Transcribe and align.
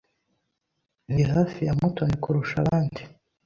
Ndi 1.11 1.23
hafi 1.33 1.59
ya 1.67 1.73
Mutoni 1.79 2.15
kurusha 2.23 2.55
abandi. 2.63 3.01